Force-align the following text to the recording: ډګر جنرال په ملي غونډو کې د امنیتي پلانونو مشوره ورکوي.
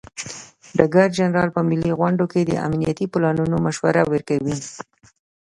ډګر 0.77 1.09
جنرال 1.17 1.49
په 1.55 1.61
ملي 1.69 1.91
غونډو 1.99 2.25
کې 2.31 2.41
د 2.43 2.51
امنیتي 2.67 3.05
پلانونو 3.13 3.55
مشوره 3.65 4.01
ورکوي. 4.11 4.57